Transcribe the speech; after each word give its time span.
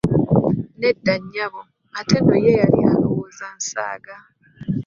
Nedda 0.79 1.13
nyabo, 1.29 1.61
ate 1.99 2.17
nno 2.21 2.35
ye 2.43 2.51
yali 2.61 2.79
alowooza 2.91 3.47
nsaaga. 3.57 4.15